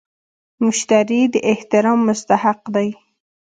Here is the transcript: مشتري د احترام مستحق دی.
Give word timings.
مشتري 0.63 1.21
د 1.33 1.35
احترام 1.51 1.99
مستحق 2.07 2.61
دی. 2.75 2.89